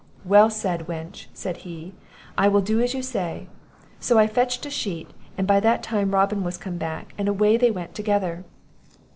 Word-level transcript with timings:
'Well 0.25 0.49
said, 0.49 0.87
wench!' 0.87 1.27
said 1.31 1.57
he; 1.57 1.93
'I 2.35 2.47
will 2.47 2.61
do 2.61 2.81
as 2.81 2.95
you 2.95 3.03
say.' 3.03 3.45
So 3.99 4.17
I 4.17 4.25
fetched 4.25 4.65
a 4.65 4.71
sheet, 4.71 5.11
and 5.37 5.45
by 5.45 5.59
that 5.59 5.83
time 5.83 6.15
Robin 6.15 6.43
was 6.43 6.57
come 6.57 6.77
back, 6.77 7.13
and 7.19 7.27
away 7.27 7.55
they 7.55 7.69
went 7.69 7.93
together. 7.93 8.43